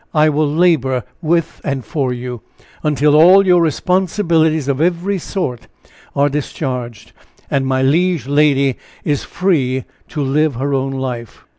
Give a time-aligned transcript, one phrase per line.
[0.15, 2.41] and I will labor with and for you,
[2.81, 5.67] until all your responsibilities of every sort
[6.15, 7.11] are discharged,
[7.51, 11.45] and my liege lady is free to live her own life!"